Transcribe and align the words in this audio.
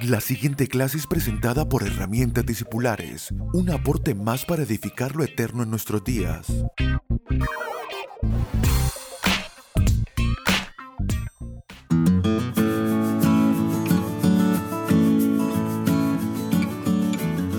La 0.00 0.20
siguiente 0.20 0.66
clase 0.66 0.96
es 0.96 1.06
presentada 1.06 1.68
por 1.68 1.82
Herramientas 1.82 2.46
Discipulares, 2.46 3.32
un 3.52 3.70
aporte 3.70 4.14
más 4.14 4.44
para 4.44 4.62
edificar 4.62 5.14
lo 5.14 5.22
eterno 5.22 5.62
en 5.62 5.70
nuestros 5.70 6.02
días. 6.02 6.46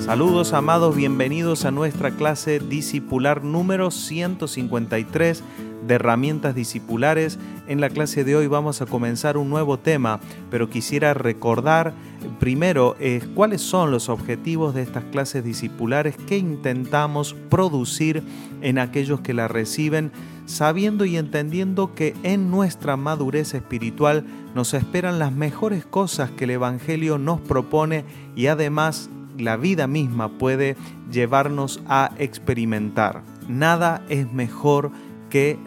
Saludos 0.03 0.53
amados, 0.53 0.95
bienvenidos 0.95 1.65
a 1.65 1.71
nuestra 1.71 2.11
clase 2.11 2.59
discipular 2.59 3.43
número 3.43 3.89
153 3.89 5.43
de 5.87 5.95
herramientas 5.95 6.55
discipulares. 6.55 7.39
En 7.67 7.81
la 7.81 7.89
clase 7.89 8.23
de 8.23 8.35
hoy 8.35 8.47
vamos 8.47 8.81
a 8.81 8.85
comenzar 8.85 9.37
un 9.37 9.49
nuevo 9.49 9.79
tema, 9.79 10.19
pero 10.49 10.69
quisiera 10.69 11.13
recordar 11.13 11.93
primero 12.39 12.95
eh, 12.99 13.21
cuáles 13.35 13.61
son 13.61 13.91
los 13.91 14.09
objetivos 14.09 14.73
de 14.73 14.81
estas 14.81 15.03
clases 15.05 15.43
discipulares 15.43 16.15
que 16.17 16.37
intentamos 16.37 17.35
producir 17.49 18.23
en 18.61 18.79
aquellos 18.79 19.21
que 19.21 19.33
la 19.33 19.47
reciben, 19.47 20.11
sabiendo 20.45 21.05
y 21.05 21.17
entendiendo 21.17 21.93
que 21.93 22.15
en 22.23 22.51
nuestra 22.51 22.97
madurez 22.97 23.53
espiritual 23.53 24.25
nos 24.55 24.73
esperan 24.73 25.19
las 25.19 25.31
mejores 25.31 25.85
cosas 25.85 26.31
que 26.31 26.45
el 26.45 26.51
Evangelio 26.51 27.17
nos 27.17 27.41
propone 27.41 28.05
y 28.35 28.47
además 28.47 29.09
la 29.37 29.57
vida 29.57 29.87
misma 29.87 30.37
puede 30.37 30.75
llevarnos 31.11 31.81
a 31.87 32.11
experimentar. 32.17 33.23
Nada 33.47 34.03
es 34.09 34.31
mejor 34.31 34.91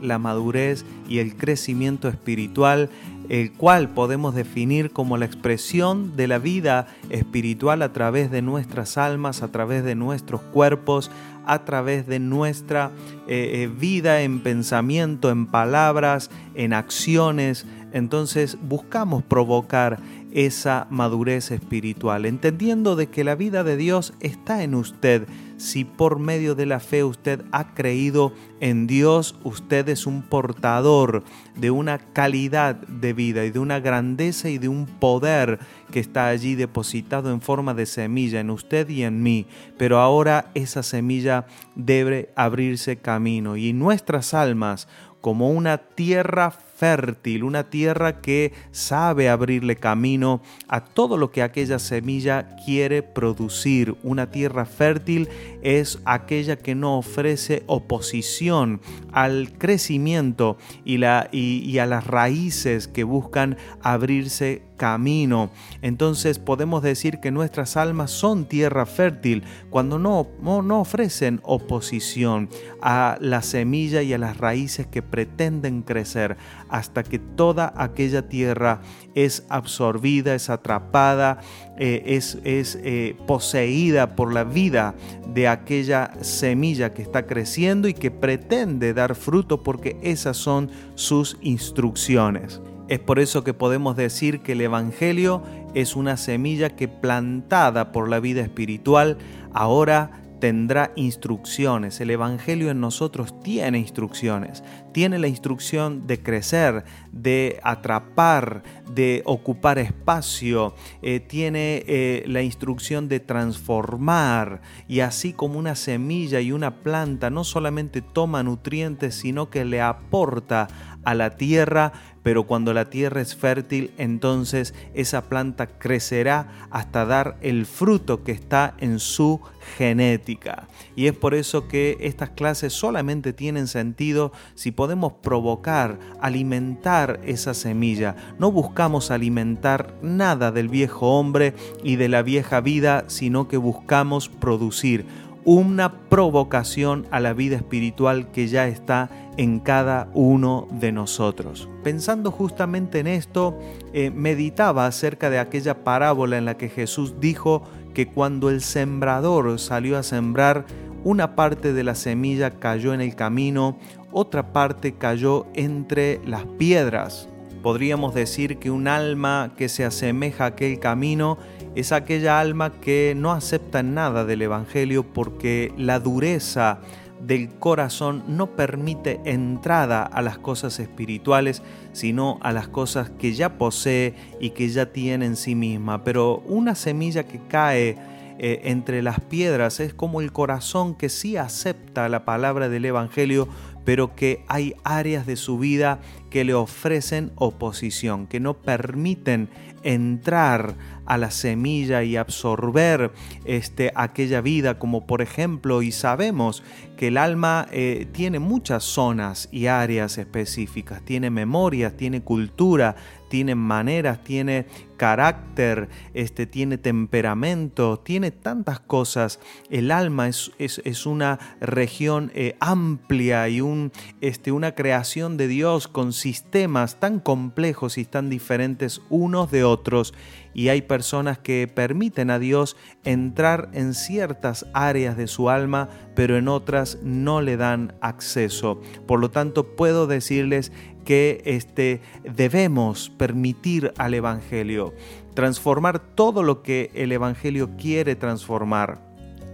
la 0.01 0.19
madurez 0.19 0.85
y 1.09 1.19
el 1.19 1.37
crecimiento 1.37 2.09
espiritual, 2.09 2.89
el 3.29 3.53
cual 3.53 3.89
podemos 3.89 4.35
definir 4.35 4.93
como 4.93 5.17
la 5.17 5.27
expresión 5.27 6.17
de 6.17 6.29
la 6.29 6.39
vida 6.39 6.87
espiritual 7.11 7.83
a 7.83 7.93
través 7.93 8.31
de 8.31 8.43
nuestras 8.43 8.97
almas, 8.97 9.43
a 9.43 9.49
través 9.49 9.83
de 9.83 9.97
nuestros 9.97 10.41
cuerpos, 10.41 11.11
a 11.47 11.65
través 11.65 12.07
de 12.07 12.21
nuestra 12.21 12.93
eh, 13.27 13.63
eh, 13.63 13.67
vida 13.69 14.23
en 14.23 14.41
pensamiento, 14.41 15.31
en 15.31 15.47
palabras, 15.47 16.31
en 16.55 16.73
acciones. 16.73 17.67
Entonces 17.93 18.59
buscamos 18.63 19.25
provocar 19.25 19.99
esa 20.33 20.87
madurez 20.91 21.51
espiritual, 21.51 22.27
entendiendo 22.27 22.95
de 22.95 23.09
que 23.09 23.25
la 23.25 23.35
vida 23.35 23.65
de 23.65 23.77
Dios 23.77 24.13
está 24.21 24.63
en 24.63 24.75
usted. 24.75 25.27
Si 25.57 25.85
por 25.85 26.19
medio 26.19 26.55
de 26.55 26.67
la 26.67 26.81
fe 26.81 27.03
usted 27.03 27.43
ha 27.51 27.75
creído 27.75 28.33
en 28.61 28.87
Dios, 28.87 29.37
usted 29.43 29.89
es 29.89 30.07
un 30.07 30.23
portador 30.23 31.25
de 31.55 31.71
una 31.71 31.99
calidad 31.99 32.75
de 32.75 33.15
vida 33.15 33.45
y 33.47 33.51
de 33.51 33.59
una 33.59 33.81
grandeza 33.81 34.51
y 34.51 34.59
de 34.59 34.69
un 34.69 34.85
poder 34.85 35.59
que 35.91 36.01
está 36.01 36.29
allí 36.29 36.57
depositado 36.57 37.31
en 37.31 37.41
forma 37.41 37.73
de 37.73 37.87
semilla 37.87 38.41
en 38.41 38.51
usted 38.51 38.89
y 38.91 39.05
en 39.05 39.23
mí. 39.23 39.47
Pero 39.79 39.99
ahora 39.99 40.51
esa 40.55 40.83
semilla 40.83 41.47
debe 41.75 42.33
abrirse 42.37 42.99
camino 42.99 43.57
y 43.57 43.73
nuestras 43.73 44.35
almas 44.35 44.89
como 45.23 45.51
una 45.51 45.79
tierra 45.79 46.53
fértil, 46.77 47.45
una 47.45 47.71
tierra 47.71 48.21
que 48.21 48.53
sabe 48.71 49.29
abrirle 49.29 49.77
camino 49.77 50.43
a 50.69 50.85
todo 50.85 51.17
lo 51.17 51.31
que 51.31 51.43
aquella 51.43 51.79
semilla 51.79 52.57
quiere 52.65 53.03
producir. 53.03 53.97
Una 54.03 54.31
tierra 54.31 54.67
fértil 54.67 55.29
es 55.63 55.99
aquella 56.05 56.57
que 56.57 56.75
no 56.75 56.99
ofrece 56.99 57.63
oposición 57.67 58.81
al 59.13 59.53
crecimiento 59.59 60.59
y, 60.85 61.03
a 61.03 61.87
las 61.87 62.07
raíces 62.07 62.89
que 62.89 63.05
buscan 63.05 63.57
abrirse 63.83 64.63
camino. 64.77 65.51
Entonces 65.83 66.39
podemos 66.39 66.83
decir 66.83 67.19
que 67.21 67.31
nuestras 67.31 67.77
almas 67.77 68.11
son 68.11 68.47
tierra 68.47 68.87
fértil 68.87 69.43
cuando 69.71 69.99
no, 69.99 70.29
no, 70.41 70.81
ofrecen 70.81 71.41
oposición 71.43 72.49
a 72.83 73.17
la 73.21 73.43
semilla 73.43 74.03
y 74.03 74.13
a 74.13 74.19
las 74.19 74.37
raíces 74.37 74.87
que 74.87 75.03
pretenden 75.03 75.83
crecer 75.83 76.37
hasta 76.69 77.03
que 77.03 77.19
toda 77.19 77.73
aquella 77.77 78.29
tierra 78.29 78.81
es 79.15 79.45
absorbida, 79.49 80.35
es 80.35 80.51
atrapada, 80.51 81.39
eh, 81.79 82.03
es, 82.07 82.39
es 82.45 82.79
eh, 82.83 83.17
poseída 83.27 84.17
por 84.17 84.33
la 84.33 84.45
vida 84.45 84.95
de 85.33 85.49
aquella 85.49 86.13
semilla 86.23 86.95
que 86.95 87.03
está 87.03 87.27
creciendo 87.27 87.89
y 87.89 87.95
que 87.95 88.11
pretende 88.11 88.95
dar 88.95 89.15
fruto 89.15 89.63
porque 89.63 89.97
esas 90.03 90.37
son 90.37 90.71
sus 90.95 91.37
instrucciones. 91.41 92.61
Es 92.89 93.01
por 93.01 93.19
eso 93.19 93.43
que 93.43 93.53
podemos 93.53 93.97
decir 93.97 94.41
que 94.41 94.53
el 94.53 94.61
Evangelio 94.61 95.43
es 95.75 95.97
una 95.97 96.17
semilla 96.17 96.71
que 96.71 96.87
plantada 96.87 97.91
por 97.91 98.09
la 98.09 98.21
vida 98.21 98.43
espiritual 98.43 99.19
ahora 99.53 100.23
tendrá 100.39 100.93
instrucciones. 100.97 102.01
El 102.01 102.11
Evangelio 102.11 102.71
en 102.71 102.81
nosotros 102.81 103.41
tiene 103.43 103.79
instrucciones. 103.79 104.63
Tiene 104.93 105.19
la 105.19 105.29
instrucción 105.29 106.07
de 106.07 106.23
crecer, 106.23 106.85
de 107.13 107.61
atrapar, 107.63 108.63
de 108.91 109.23
ocupar 109.25 109.79
espacio. 109.79 110.75
Eh, 111.03 111.21
tiene 111.21 111.85
eh, 111.87 112.25
la 112.27 112.43
instrucción 112.43 113.09
de 113.09 113.21
transformar. 113.21 114.63
Y 114.89 115.01
así 115.01 115.33
como 115.33 115.59
una 115.59 115.75
semilla 115.75 116.41
y 116.41 116.53
una 116.53 116.83
planta 116.83 117.31
no 117.31 117.45
solamente 117.45 118.03
toma 118.03 118.43
nutrientes, 118.43 119.15
sino 119.15 119.51
que 119.51 119.65
le 119.65 119.81
aporta 119.81 120.69
a 121.07 121.15
la 121.15 121.37
tierra, 121.37 121.93
pero 122.25 122.49
cuando 122.49 122.75
la 122.75 122.91
tierra 122.91 123.21
es 123.21 123.37
fértil, 123.37 123.93
entonces 123.97 124.75
esa 124.93 125.23
planta 125.23 125.69
crecerá 125.79 126.49
hasta 126.71 127.07
dar 127.07 127.37
el 127.43 127.65
fruto 127.65 128.25
que 128.25 128.33
está 128.33 128.75
en 128.81 128.99
su 128.99 129.41
genética. 129.79 130.67
Y 130.97 131.07
es 131.07 131.13
por 131.13 131.35
eso 131.35 131.69
que 131.69 131.97
estas 132.01 132.31
clases 132.31 132.73
solamente 132.73 133.33
tienen 133.33 133.69
sentido 133.69 134.33
si 134.57 134.73
podemos 134.73 135.13
provocar, 135.23 136.01
alimentar 136.21 137.21
esa 137.23 137.55
semilla. 137.55 138.17
No 138.41 138.51
buscamos 138.51 139.13
alimentar 139.13 139.95
nada 140.03 140.51
del 140.51 140.69
viejo 140.69 141.17
hombre 141.17 141.55
y 141.85 141.95
de 141.95 142.09
la 142.09 142.23
vieja 142.23 142.61
vida, 142.61 143.05
sino 143.07 143.47
que 143.47 143.59
buscamos 143.59 144.29
producir 144.29 145.07
una 145.47 146.09
provocación 146.09 147.07
a 147.13 147.21
la 147.21 147.33
vida 147.33 147.55
espiritual 147.55 148.33
que 148.33 148.49
ya 148.49 148.67
está 148.67 149.09
en 149.37 149.61
cada 149.61 150.11
uno 150.13 150.67
de 150.73 150.91
nosotros. 150.91 151.69
Pensando 151.85 152.33
justamente 152.33 152.99
en 152.99 153.07
esto, 153.07 153.57
eh, 153.93 154.11
meditaba 154.11 154.87
acerca 154.87 155.31
de 155.31 155.39
aquella 155.39 155.85
parábola 155.85 156.37
en 156.37 156.47
la 156.47 156.57
que 156.57 156.69
Jesús 156.69 157.21
dijo 157.21 157.63
que 157.95 158.09
cuando 158.09 158.51
el 158.51 158.61
sembrador 158.61 159.57
salió 159.61 159.97
a 159.97 160.03
sembrar, 160.03 160.67
una 161.05 161.37
parte 161.37 161.73
de 161.73 161.85
la 161.85 161.95
semilla 161.95 162.59
cayó 162.59 162.93
en 162.93 163.01
el 163.01 163.15
camino, 163.15 163.79
otra 164.11 164.53
parte 164.53 164.95
cayó 164.95 165.47
entre 165.55 166.21
las 166.27 166.45
piedras. 166.59 167.29
Podríamos 167.67 168.15
decir 168.15 168.59
que 168.59 168.71
un 168.71 168.87
alma 168.87 169.51
que 169.57 169.69
se 169.69 169.85
asemeja 169.85 170.45
a 170.45 170.47
aquel 170.51 170.79
camino 170.79 171.37
es 171.75 171.91
aquella 171.91 172.39
alma 172.39 172.71
que 172.71 173.15
no 173.17 173.33
acepta 173.33 173.83
nada 173.83 174.25
del 174.25 174.43
Evangelio 174.43 175.03
porque 175.03 175.73
la 175.77 175.99
dureza 175.99 176.79
del 177.21 177.49
corazón 177.59 178.23
no 178.29 178.55
permite 178.55 179.21
entrada 179.25 180.05
a 180.05 180.23
las 180.23 180.39
cosas 180.39 180.79
espirituales, 180.79 181.61
sino 181.93 182.39
a 182.41 182.53
las 182.53 182.69
cosas 182.69 183.11
que 183.11 183.35
ya 183.35 183.59
posee 183.59 184.15
y 184.39 184.51
que 184.51 184.69
ya 184.69 184.93
tiene 184.93 185.27
en 185.27 185.35
sí 185.35 185.57
misma. 185.57 186.05
Pero 186.05 186.45
una 186.47 186.77
semilla 186.77 187.25
que 187.25 187.41
cae 187.49 187.99
eh, 188.39 188.61
entre 188.63 189.03
las 189.03 189.19
piedras 189.19 189.81
es 189.81 189.93
como 189.93 190.21
el 190.21 190.31
corazón 190.31 190.95
que 190.95 191.09
sí 191.09 191.37
acepta 191.37 192.09
la 192.09 192.25
palabra 192.25 192.69
del 192.69 192.85
Evangelio, 192.85 193.49
pero 193.87 194.17
que 194.17 194.45
hay 194.49 194.75
áreas 194.83 195.27
de 195.27 195.37
su 195.37 195.59
vida 195.59 196.01
que 196.29 196.45
le 196.45 196.55
ofrecen 196.55 197.31
oposición, 197.37 198.27
que 198.27 198.41
no 198.41 198.55
permiten 198.55 199.49
entrar 199.85 200.75
a 201.07 201.17
la 201.17 201.31
semilla 201.31 202.03
y 202.03 202.17
absorber 202.17 203.13
este, 203.45 203.93
aquella 203.95 204.41
vida, 204.41 204.81
como 204.81 205.07
por 205.07 205.23
ejemplo, 205.23 205.83
y 205.83 205.93
sabemos 205.93 206.65
que 206.97 207.09
el 207.09 207.17
alma 207.17 207.69
eh, 207.71 208.09
tiene 208.11 208.41
muchas 208.41 208.83
zonas 208.83 209.49
y 209.53 209.67
áreas 209.67 210.19
específicas, 210.19 211.03
tiene 211.05 211.31
memorias, 211.31 211.97
tiene 211.97 212.23
cultura, 212.23 212.97
tiene 213.29 213.55
maneras, 213.55 214.25
tiene 214.25 214.67
carácter, 214.97 215.89
este, 216.15 216.47
tiene 216.47 216.79
temperamento, 216.79 217.99
tiene 217.99 218.31
tantas 218.31 218.81
cosas. 218.81 219.41
El 219.71 219.91
alma 219.91 220.29
es, 220.29 220.53
es, 220.59 221.07
una 221.07 221.39
región 221.61 222.33
eh, 222.35 222.57
amplia 222.61 223.49
y 223.49 223.61
un, 223.61 223.93
este, 224.21 224.53
una 224.53 224.75
creación 224.75 225.37
de 225.37 225.49
Dios 225.49 225.89
con 225.89 226.13
sistemas 226.13 226.99
tan 226.99 227.21
complejos 227.21 227.99
y 227.99 228.05
tan 228.05 228.31
diferentes 228.31 229.01
unos 229.11 229.51
de 229.51 229.65
otros 229.65 230.15
y 230.57 230.71
hay 230.71 230.81
personas 230.81 231.39
que 231.39 231.69
permiten 231.69 232.31
a 232.31 232.39
Dios 232.39 232.79
entrar 233.05 233.69
en 233.75 233.93
ciertas 233.93 234.65
áreas 234.73 235.15
de 235.19 235.27
su 235.27 235.51
alma, 235.51 235.91
pero 236.15 236.39
en 236.39 236.49
otras 236.49 236.99
no 237.03 237.43
le 237.43 237.59
dan 237.59 237.95
acceso. 238.01 238.81
Por 239.07 239.21
lo 239.21 239.31
tanto, 239.31 239.77
puedo 239.77 240.07
decirles 240.07 240.73
que 241.05 241.43
este, 241.45 242.01
debemos 242.25 243.11
permitir 243.11 243.93
al 243.99 244.15
Evangelio 244.15 244.86
transformar 245.35 245.99
todo 245.99 246.43
lo 246.43 246.63
que 246.63 246.91
el 246.95 247.13
Evangelio 247.13 247.71
quiere 247.77 248.17
transformar, 248.17 248.99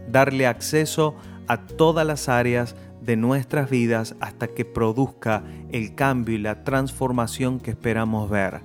darle 0.08 0.46
acceso 0.46 1.14
a 1.48 1.66
todas 1.66 2.06
las 2.06 2.28
áreas 2.28 2.76
de 3.00 3.16
nuestras 3.16 3.68
vidas 3.68 4.14
hasta 4.20 4.48
que 4.48 4.64
produzca 4.64 5.42
el 5.70 5.94
cambio 5.94 6.36
y 6.36 6.38
la 6.38 6.64
transformación 6.64 7.60
que 7.60 7.72
esperamos 7.72 8.30
ver. 8.30 8.60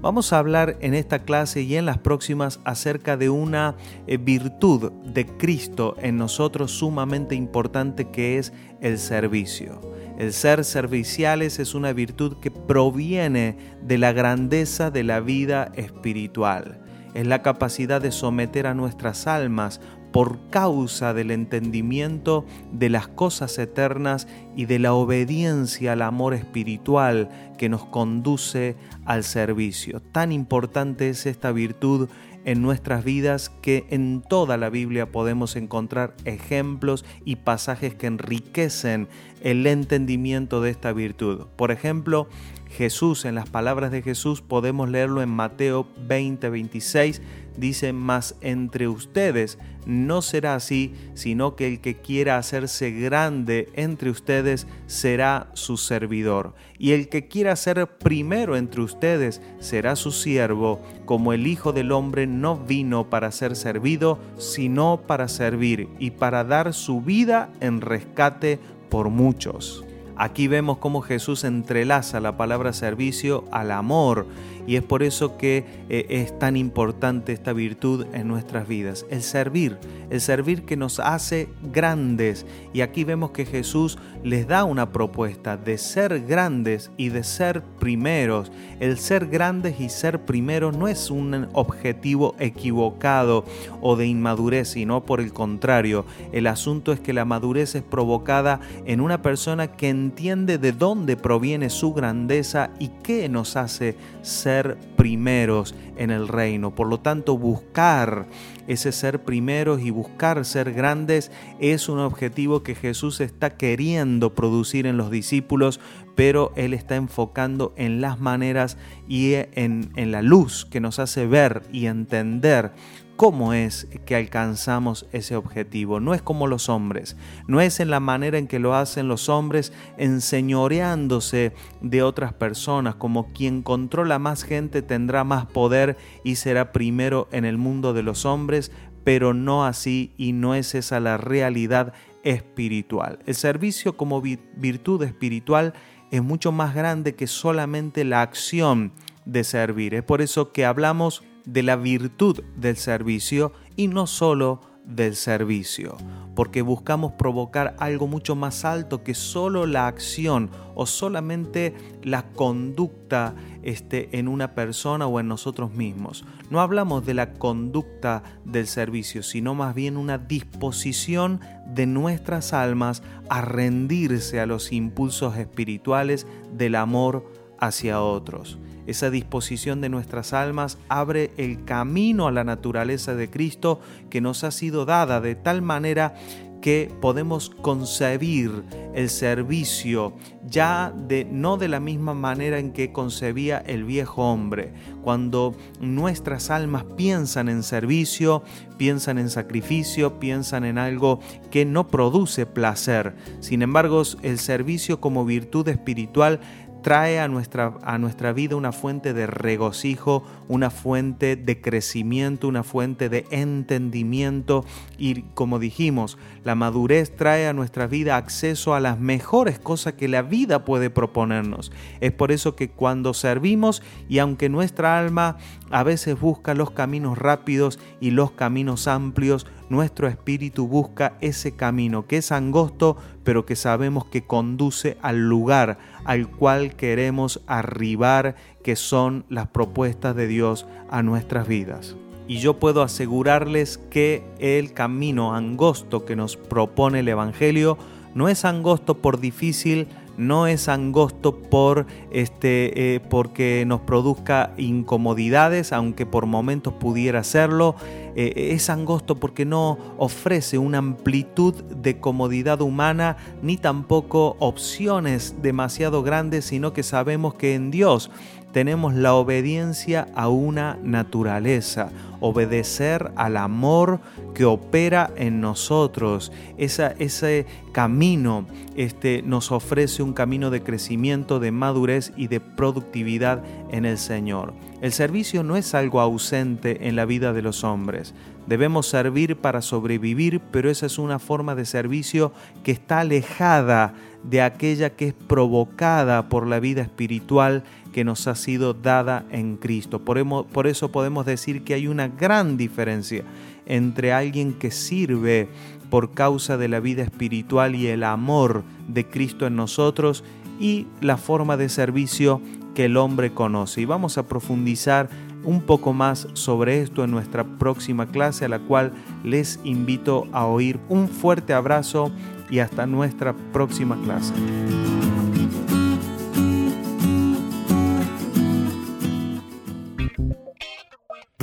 Vamos 0.00 0.32
a 0.32 0.38
hablar 0.38 0.76
en 0.80 0.94
esta 0.94 1.24
clase 1.24 1.62
y 1.62 1.74
en 1.74 1.84
las 1.84 1.98
próximas 1.98 2.60
acerca 2.64 3.16
de 3.16 3.30
una 3.30 3.74
eh, 4.06 4.16
virtud 4.16 4.92
de 4.92 5.26
Cristo 5.26 5.96
en 6.00 6.18
nosotros 6.18 6.70
sumamente 6.70 7.34
importante 7.34 8.08
que 8.10 8.38
es 8.38 8.52
el 8.80 8.98
servicio. 8.98 9.80
El 10.18 10.32
ser 10.32 10.64
serviciales 10.64 11.60
es 11.60 11.76
una 11.76 11.92
virtud 11.92 12.38
que 12.40 12.50
proviene 12.50 13.56
de 13.82 13.98
la 13.98 14.12
grandeza 14.12 14.90
de 14.90 15.04
la 15.04 15.20
vida 15.20 15.70
espiritual. 15.76 16.80
Es 17.14 17.24
la 17.24 17.40
capacidad 17.40 18.00
de 18.02 18.10
someter 18.10 18.66
a 18.66 18.74
nuestras 18.74 19.28
almas 19.28 19.80
por 20.12 20.50
causa 20.50 21.14
del 21.14 21.30
entendimiento 21.30 22.44
de 22.72 22.90
las 22.90 23.06
cosas 23.06 23.56
eternas 23.58 24.26
y 24.56 24.64
de 24.64 24.80
la 24.80 24.92
obediencia 24.92 25.92
al 25.92 26.02
amor 26.02 26.34
espiritual 26.34 27.28
que 27.56 27.68
nos 27.68 27.84
conduce 27.84 28.74
al 29.04 29.22
servicio. 29.22 30.00
Tan 30.00 30.32
importante 30.32 31.10
es 31.10 31.26
esta 31.26 31.52
virtud 31.52 32.08
en 32.48 32.62
nuestras 32.62 33.04
vidas 33.04 33.50
que 33.60 33.86
en 33.90 34.22
toda 34.22 34.56
la 34.56 34.70
Biblia 34.70 35.12
podemos 35.12 35.54
encontrar 35.54 36.14
ejemplos 36.24 37.04
y 37.26 37.36
pasajes 37.36 37.94
que 37.94 38.06
enriquecen 38.06 39.06
el 39.42 39.66
entendimiento 39.66 40.62
de 40.62 40.70
esta 40.70 40.94
virtud. 40.94 41.44
Por 41.56 41.70
ejemplo, 41.70 42.26
Jesús, 42.70 43.26
en 43.26 43.34
las 43.34 43.50
palabras 43.50 43.90
de 43.90 44.00
Jesús 44.00 44.40
podemos 44.40 44.88
leerlo 44.88 45.20
en 45.20 45.28
Mateo 45.28 45.88
20, 46.06 46.48
26, 46.48 47.20
dice, 47.58 47.92
mas 47.92 48.36
entre 48.40 48.88
ustedes 48.88 49.58
no 49.86 50.22
será 50.22 50.54
así, 50.54 50.94
sino 51.14 51.56
que 51.56 51.66
el 51.66 51.80
que 51.80 51.96
quiera 51.96 52.36
hacerse 52.36 52.90
grande 52.90 53.68
entre 53.74 54.10
ustedes 54.10 54.66
será 54.86 55.48
su 55.54 55.76
servidor. 55.76 56.54
Y 56.78 56.92
el 56.92 57.08
que 57.08 57.26
quiera 57.26 57.56
ser 57.56 57.86
primero 57.98 58.56
entre 58.56 58.82
ustedes 58.82 59.40
será 59.60 59.96
su 59.96 60.12
siervo, 60.12 60.80
como 61.06 61.32
el 61.32 61.46
Hijo 61.46 61.72
del 61.72 61.92
Hombre 61.92 62.26
no 62.26 62.56
vino 62.56 63.08
para 63.08 63.32
ser 63.32 63.56
servido, 63.56 64.18
sino 64.36 65.02
para 65.06 65.28
servir 65.28 65.88
y 65.98 66.10
para 66.10 66.44
dar 66.44 66.74
su 66.74 67.00
vida 67.00 67.50
en 67.60 67.80
rescate 67.80 68.58
por 68.90 69.08
muchos. 69.08 69.84
Aquí 70.20 70.48
vemos 70.48 70.78
cómo 70.78 71.00
Jesús 71.00 71.44
entrelaza 71.44 72.18
la 72.18 72.36
palabra 72.36 72.72
servicio 72.72 73.44
al 73.52 73.70
amor 73.70 74.26
y 74.68 74.76
es 74.76 74.82
por 74.82 75.02
eso 75.02 75.38
que 75.38 75.64
eh, 75.88 76.04
es 76.10 76.38
tan 76.38 76.54
importante 76.54 77.32
esta 77.32 77.54
virtud 77.54 78.04
en 78.12 78.28
nuestras 78.28 78.68
vidas, 78.68 79.06
el 79.08 79.22
servir, 79.22 79.78
el 80.10 80.20
servir 80.20 80.66
que 80.66 80.76
nos 80.76 81.00
hace 81.00 81.48
grandes. 81.72 82.44
Y 82.74 82.82
aquí 82.82 83.02
vemos 83.02 83.30
que 83.30 83.46
Jesús 83.46 83.96
les 84.22 84.46
da 84.46 84.64
una 84.64 84.92
propuesta 84.92 85.56
de 85.56 85.78
ser 85.78 86.26
grandes 86.26 86.90
y 86.98 87.08
de 87.08 87.24
ser 87.24 87.62
primeros. 87.80 88.52
El 88.78 88.98
ser 88.98 89.28
grandes 89.28 89.80
y 89.80 89.88
ser 89.88 90.26
primeros 90.26 90.76
no 90.76 90.86
es 90.86 91.10
un 91.10 91.48
objetivo 91.54 92.34
equivocado 92.38 93.46
o 93.80 93.96
de 93.96 94.06
inmadurez, 94.06 94.68
sino 94.68 95.02
por 95.02 95.20
el 95.20 95.32
contrario, 95.32 96.04
el 96.32 96.46
asunto 96.46 96.92
es 96.92 97.00
que 97.00 97.14
la 97.14 97.24
madurez 97.24 97.74
es 97.74 97.82
provocada 97.82 98.60
en 98.84 99.00
una 99.00 99.22
persona 99.22 99.68
que 99.68 99.88
entiende 99.88 100.58
de 100.58 100.72
dónde 100.72 101.16
proviene 101.16 101.70
su 101.70 101.94
grandeza 101.94 102.68
y 102.78 102.88
qué 103.02 103.30
nos 103.30 103.56
hace 103.56 103.96
ser 104.20 104.57
primeros 104.96 105.74
en 105.96 106.10
el 106.10 106.28
reino. 106.28 106.74
Por 106.74 106.88
lo 106.88 107.00
tanto, 107.00 107.36
buscar 107.36 108.26
ese 108.66 108.92
ser 108.92 109.22
primeros 109.24 109.80
y 109.80 109.90
buscar 109.90 110.44
ser 110.44 110.72
grandes 110.72 111.30
es 111.58 111.88
un 111.88 111.98
objetivo 111.98 112.62
que 112.62 112.74
Jesús 112.74 113.20
está 113.20 113.56
queriendo 113.56 114.34
producir 114.34 114.86
en 114.86 114.96
los 114.96 115.10
discípulos, 115.10 115.80
pero 116.14 116.52
Él 116.56 116.74
está 116.74 116.96
enfocando 116.96 117.72
en 117.76 118.00
las 118.00 118.20
maneras 118.20 118.76
y 119.08 119.34
en, 119.34 119.90
en 119.96 120.12
la 120.12 120.22
luz 120.22 120.66
que 120.66 120.80
nos 120.80 120.98
hace 120.98 121.26
ver 121.26 121.62
y 121.72 121.86
entender 121.86 122.72
cómo 123.18 123.52
es 123.52 123.88
que 124.06 124.14
alcanzamos 124.14 125.06
ese 125.10 125.34
objetivo. 125.34 125.98
No 125.98 126.14
es 126.14 126.22
como 126.22 126.46
los 126.46 126.68
hombres, 126.68 127.16
no 127.48 127.60
es 127.60 127.80
en 127.80 127.90
la 127.90 127.98
manera 127.98 128.38
en 128.38 128.46
que 128.46 128.60
lo 128.60 128.76
hacen 128.76 129.08
los 129.08 129.28
hombres 129.28 129.72
enseñoreándose 129.96 131.52
de 131.80 132.04
otras 132.04 132.32
personas, 132.32 132.94
como 132.94 133.32
quien 133.32 133.62
controla 133.62 134.20
más 134.20 134.44
gente 134.44 134.82
tendrá 134.82 135.24
más 135.24 135.46
poder 135.46 135.96
y 136.22 136.36
será 136.36 136.70
primero 136.70 137.28
en 137.32 137.44
el 137.44 137.58
mundo 137.58 137.92
de 137.92 138.04
los 138.04 138.24
hombres, 138.24 138.70
pero 139.02 139.34
no 139.34 139.66
así 139.66 140.14
y 140.16 140.32
no 140.32 140.54
es 140.54 140.76
esa 140.76 141.00
la 141.00 141.16
realidad 141.16 141.94
espiritual. 142.22 143.18
El 143.26 143.34
servicio 143.34 143.96
como 143.96 144.22
virtud 144.22 145.02
espiritual 145.02 145.74
es 146.12 146.22
mucho 146.22 146.52
más 146.52 146.72
grande 146.72 147.16
que 147.16 147.26
solamente 147.26 148.04
la 148.04 148.22
acción 148.22 148.92
de 149.24 149.42
servir. 149.42 149.94
Es 149.94 150.04
por 150.04 150.22
eso 150.22 150.52
que 150.52 150.64
hablamos 150.64 151.24
de 151.48 151.62
la 151.62 151.76
virtud 151.76 152.42
del 152.56 152.76
servicio 152.76 153.52
y 153.74 153.88
no 153.88 154.06
solo 154.06 154.60
del 154.84 155.16
servicio, 155.16 155.96
porque 156.34 156.60
buscamos 156.62 157.12
provocar 157.12 157.74
algo 157.78 158.06
mucho 158.06 158.36
más 158.36 158.64
alto 158.64 159.02
que 159.02 159.14
solo 159.14 159.66
la 159.66 159.86
acción 159.86 160.50
o 160.74 160.84
solamente 160.86 161.74
la 162.02 162.30
conducta 162.32 163.34
este, 163.62 164.18
en 164.18 164.28
una 164.28 164.54
persona 164.54 165.06
o 165.06 165.20
en 165.20 165.28
nosotros 165.28 165.72
mismos. 165.72 166.24
No 166.50 166.60
hablamos 166.60 167.04
de 167.06 167.14
la 167.14 167.34
conducta 167.34 168.22
del 168.44 168.66
servicio, 168.66 169.22
sino 169.22 169.54
más 169.54 169.74
bien 169.74 169.96
una 169.96 170.18
disposición 170.18 171.40
de 171.66 171.86
nuestras 171.86 172.52
almas 172.52 173.02
a 173.30 173.40
rendirse 173.40 174.40
a 174.40 174.46
los 174.46 174.70
impulsos 174.72 175.36
espirituales 175.36 176.26
del 176.52 176.74
amor 176.74 177.30
hacia 177.58 178.02
otros. 178.02 178.58
Esa 178.88 179.10
disposición 179.10 179.82
de 179.82 179.90
nuestras 179.90 180.32
almas 180.32 180.78
abre 180.88 181.30
el 181.36 181.66
camino 181.66 182.26
a 182.26 182.32
la 182.32 182.42
naturaleza 182.42 183.14
de 183.14 183.28
Cristo 183.28 183.80
que 184.08 184.22
nos 184.22 184.44
ha 184.44 184.50
sido 184.50 184.86
dada 184.86 185.20
de 185.20 185.34
tal 185.34 185.60
manera 185.60 186.14
que 186.62 186.90
podemos 187.00 187.50
concebir 187.50 188.64
el 188.94 189.10
servicio 189.10 190.14
ya 190.48 190.92
de 190.96 191.24
no 191.24 191.56
de 191.56 191.68
la 191.68 191.80
misma 191.80 192.14
manera 192.14 192.58
en 192.58 192.72
que 192.72 192.90
concebía 192.92 193.58
el 193.58 193.84
viejo 193.84 194.22
hombre. 194.22 194.72
Cuando 195.02 195.54
nuestras 195.80 196.50
almas 196.50 196.84
piensan 196.96 197.48
en 197.48 197.62
servicio, 197.62 198.42
piensan 198.76 199.18
en 199.18 199.30
sacrificio, 199.30 200.18
piensan 200.18 200.64
en 200.64 200.78
algo 200.78 201.20
que 201.50 201.64
no 201.64 201.88
produce 201.88 202.46
placer. 202.46 203.14
Sin 203.40 203.62
embargo, 203.62 204.02
el 204.22 204.38
servicio 204.38 205.00
como 205.00 205.24
virtud 205.24 205.68
espiritual 205.68 206.40
trae 206.82 207.20
a 207.20 207.28
nuestra, 207.28 207.74
a 207.82 207.98
nuestra 207.98 208.32
vida 208.32 208.56
una 208.56 208.72
fuente 208.72 209.12
de 209.12 209.26
regocijo, 209.26 210.22
una 210.48 210.70
fuente 210.70 211.36
de 211.36 211.60
crecimiento, 211.60 212.48
una 212.48 212.62
fuente 212.62 213.08
de 213.08 213.26
entendimiento 213.30 214.64
y 214.96 215.22
como 215.34 215.58
dijimos, 215.58 216.18
la 216.44 216.54
madurez 216.54 217.14
trae 217.16 217.48
a 217.48 217.52
nuestra 217.52 217.86
vida 217.86 218.16
acceso 218.16 218.74
a 218.74 218.80
las 218.80 218.98
mejores 218.98 219.58
cosas 219.58 219.94
que 219.94 220.08
la 220.08 220.22
vida 220.22 220.64
puede 220.64 220.90
proponernos. 220.90 221.72
Es 222.00 222.12
por 222.12 222.32
eso 222.32 222.56
que 222.56 222.70
cuando 222.70 223.14
servimos 223.14 223.82
y 224.08 224.18
aunque 224.18 224.48
nuestra 224.48 224.98
alma 224.98 225.36
a 225.70 225.82
veces 225.82 226.18
busca 226.18 226.54
los 226.54 226.70
caminos 226.70 227.18
rápidos 227.18 227.78
y 228.00 228.10
los 228.10 228.32
caminos 228.32 228.88
amplios, 228.88 229.46
nuestro 229.68 230.08
espíritu 230.08 230.66
busca 230.66 231.14
ese 231.20 231.52
camino 231.52 232.06
que 232.06 232.18
es 232.18 232.32
angosto, 232.32 232.96
pero 233.24 233.44
que 233.46 233.56
sabemos 233.56 234.06
que 234.06 234.24
conduce 234.24 234.96
al 235.02 235.28
lugar 235.28 235.78
al 236.04 236.28
cual 236.28 236.74
queremos 236.74 237.42
arribar, 237.46 238.34
que 238.62 238.76
son 238.76 239.24
las 239.28 239.48
propuestas 239.48 240.16
de 240.16 240.26
Dios 240.26 240.66
a 240.90 241.02
nuestras 241.02 241.46
vidas. 241.46 241.96
Y 242.26 242.38
yo 242.38 242.58
puedo 242.58 242.82
asegurarles 242.82 243.78
que 243.90 244.22
el 244.38 244.72
camino 244.72 245.34
angosto 245.34 246.04
que 246.04 246.16
nos 246.16 246.36
propone 246.36 247.00
el 247.00 247.08
Evangelio 247.08 247.78
no 248.14 248.28
es 248.28 248.44
angosto 248.44 248.98
por 248.98 249.20
difícil, 249.20 249.88
no 250.18 250.46
es 250.46 250.68
angosto 250.68 251.36
por 251.36 251.86
este 252.10 252.96
eh, 252.96 253.00
porque 253.00 253.64
nos 253.66 253.80
produzca 253.80 254.52
incomodidades, 254.58 255.72
aunque 255.72 256.04
por 256.04 256.26
momentos 256.26 256.74
pudiera 256.74 257.22
serlo. 257.22 257.76
Eh, 258.20 258.52
es 258.52 258.68
angosto 258.68 259.14
porque 259.14 259.44
no 259.44 259.78
ofrece 259.96 260.58
una 260.58 260.78
amplitud 260.78 261.54
de 261.54 262.00
comodidad 262.00 262.60
humana 262.60 263.16
ni 263.42 263.56
tampoco 263.56 264.34
opciones 264.40 265.36
demasiado 265.40 266.02
grandes, 266.02 266.46
sino 266.46 266.72
que 266.72 266.82
sabemos 266.82 267.34
que 267.34 267.54
en 267.54 267.70
Dios 267.70 268.10
tenemos 268.50 268.94
la 268.94 269.14
obediencia 269.14 270.08
a 270.16 270.28
una 270.28 270.80
naturaleza, 270.82 271.90
obedecer 272.18 273.12
al 273.14 273.36
amor 273.36 274.00
que 274.34 274.44
opera 274.44 275.12
en 275.14 275.40
nosotros. 275.40 276.32
ese 276.56 277.46
camino 277.70 278.46
este, 278.74 279.22
nos 279.22 279.52
ofrece 279.52 280.02
un 280.02 280.12
camino 280.12 280.50
de 280.50 280.64
crecimiento, 280.64 281.38
de 281.38 281.52
madurez 281.52 282.12
y 282.16 282.26
de 282.26 282.40
productividad 282.40 283.44
en 283.70 283.84
el 283.84 283.96
Señor. 283.96 284.54
El 284.80 284.92
servicio 284.92 285.42
no 285.42 285.56
es 285.56 285.74
algo 285.74 286.00
ausente 286.00 286.88
en 286.88 286.94
la 286.94 287.04
vida 287.04 287.32
de 287.32 287.42
los 287.42 287.64
hombres. 287.64 288.14
Debemos 288.46 288.86
servir 288.86 289.36
para 289.36 289.60
sobrevivir, 289.60 290.40
pero 290.52 290.70
esa 290.70 290.86
es 290.86 290.98
una 290.98 291.18
forma 291.18 291.56
de 291.56 291.64
servicio 291.64 292.32
que 292.62 292.70
está 292.70 293.00
alejada 293.00 293.94
de 294.22 294.40
aquella 294.40 294.90
que 294.90 295.08
es 295.08 295.14
provocada 295.14 296.28
por 296.28 296.46
la 296.46 296.60
vida 296.60 296.82
espiritual 296.82 297.64
que 297.92 298.04
nos 298.04 298.28
ha 298.28 298.36
sido 298.36 298.72
dada 298.72 299.24
en 299.30 299.56
Cristo. 299.56 300.04
Por 300.04 300.66
eso 300.66 300.92
podemos 300.92 301.26
decir 301.26 301.64
que 301.64 301.74
hay 301.74 301.88
una 301.88 302.06
gran 302.06 302.56
diferencia 302.56 303.24
entre 303.66 304.12
alguien 304.12 304.54
que 304.54 304.70
sirve 304.70 305.48
por 305.90 306.12
causa 306.12 306.56
de 306.56 306.68
la 306.68 306.80
vida 306.80 307.02
espiritual 307.02 307.74
y 307.74 307.88
el 307.88 308.04
amor 308.04 308.62
de 308.86 309.06
Cristo 309.06 309.46
en 309.46 309.56
nosotros 309.56 310.22
y 310.60 310.86
la 311.00 311.16
forma 311.16 311.56
de 311.56 311.68
servicio 311.68 312.40
que 312.78 312.84
el 312.84 312.96
hombre 312.96 313.32
conoce. 313.34 313.80
Y 313.80 313.86
vamos 313.86 314.18
a 314.18 314.28
profundizar 314.28 315.08
un 315.42 315.62
poco 315.62 315.92
más 315.92 316.28
sobre 316.34 316.80
esto 316.80 317.02
en 317.02 317.10
nuestra 317.10 317.42
próxima 317.42 318.06
clase, 318.06 318.44
a 318.44 318.48
la 318.48 318.60
cual 318.60 318.92
les 319.24 319.58
invito 319.64 320.28
a 320.30 320.46
oír. 320.46 320.78
Un 320.88 321.08
fuerte 321.08 321.54
abrazo 321.54 322.12
y 322.48 322.60
hasta 322.60 322.86
nuestra 322.86 323.34
próxima 323.52 324.00
clase. 324.04 324.32